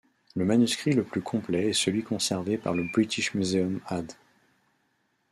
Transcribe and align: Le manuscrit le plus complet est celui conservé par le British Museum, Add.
Le 0.35 0.45
manuscrit 0.45 0.93
le 0.93 1.03
plus 1.03 1.21
complet 1.21 1.67
est 1.69 1.73
celui 1.73 2.01
conservé 2.01 2.57
par 2.57 2.73
le 2.73 2.81
British 2.91 3.35
Museum, 3.35 3.79
Add. 3.85 4.11